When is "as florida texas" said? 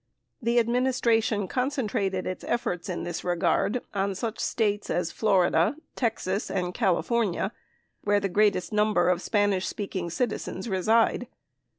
4.89-6.49